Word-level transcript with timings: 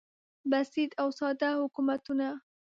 بسیط 0.51 0.91
او 1.01 1.07
ساده 1.19 1.49
حکومتونه 1.61 2.29